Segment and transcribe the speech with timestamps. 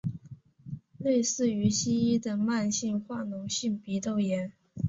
[0.97, 4.51] 类似于西医的慢性化脓性鼻窦炎。